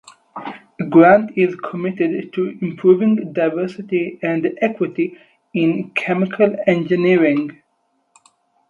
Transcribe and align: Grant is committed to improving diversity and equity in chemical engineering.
Grant 0.89 1.37
is 1.37 1.53
committed 1.55 2.33
to 2.33 2.57
improving 2.63 3.33
diversity 3.33 4.17
and 4.23 4.57
equity 4.59 5.15
in 5.53 5.91
chemical 5.91 6.55
engineering. 6.65 7.61